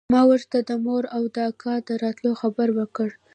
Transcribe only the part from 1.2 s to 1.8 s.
د اکا